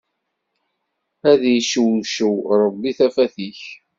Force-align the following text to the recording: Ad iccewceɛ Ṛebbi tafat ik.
Ad 1.31 1.41
iccewceɛ 1.55 2.31
Ṛebbi 2.61 2.91
tafat 2.97 3.35
ik. 3.47 3.61